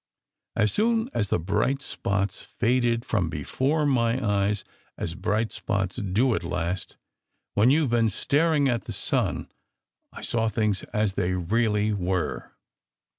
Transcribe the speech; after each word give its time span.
As 0.55 0.71
soon 0.71 1.11
as 1.13 1.29
the 1.29 1.37
bright 1.37 1.83
spots 1.83 2.41
faded 2.41 3.05
from 3.05 3.29
before 3.29 3.85
my 3.85 4.17
eyes, 4.19 4.63
as 4.97 5.13
bright 5.13 5.51
spots 5.51 5.97
do 5.97 6.33
at 6.33 6.43
last 6.43 6.97
when 7.53 7.69
you 7.69 7.85
ve 7.85 7.91
been 7.91 8.09
staring 8.09 8.67
at 8.67 8.85
the 8.85 8.93
sun, 8.93 9.51
I 10.11 10.21
saw 10.21 10.47
things 10.49 10.81
as 10.85 11.13
they 11.13 11.33
really 11.35 11.93
were. 11.93 12.51